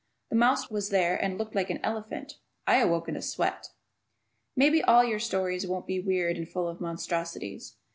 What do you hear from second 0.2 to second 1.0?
The mouse was